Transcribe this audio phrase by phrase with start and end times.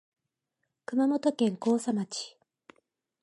[0.87, 2.35] 熊本県甲佐町